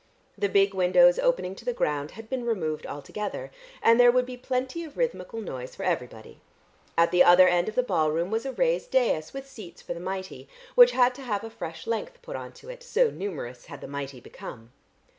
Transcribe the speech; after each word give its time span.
The 0.35 0.49
big 0.49 0.73
windows 0.73 1.19
opening 1.19 1.53
to 1.53 1.63
the 1.63 1.73
ground 1.75 2.09
had 2.17 2.27
been 2.27 2.43
removed 2.43 2.87
altogether, 2.87 3.51
and 3.83 3.99
there 3.99 4.11
would 4.11 4.25
be 4.25 4.35
plenty 4.35 4.83
of 4.83 4.97
rhythmical 4.97 5.39
noise 5.39 5.75
for 5.75 5.83
everybody. 5.83 6.41
At 6.97 7.11
the 7.11 7.23
other 7.23 7.47
end 7.47 7.69
of 7.69 7.75
the 7.75 7.83
ballroom 7.83 8.31
was 8.31 8.43
a 8.43 8.51
raised 8.51 8.89
dais 8.89 9.31
with 9.31 9.47
seats 9.47 9.79
for 9.83 9.93
the 9.93 9.99
mighty, 9.99 10.49
which 10.73 10.93
had 10.93 11.13
to 11.13 11.21
have 11.21 11.43
a 11.43 11.51
fresh 11.51 11.85
length 11.85 12.19
put 12.23 12.35
on 12.35 12.51
to 12.53 12.69
it, 12.69 12.81
so 12.81 13.11
numerous 13.11 13.65
had 13.67 13.79
the 13.79 13.87
mighty 13.87 14.19
become. 14.19 14.71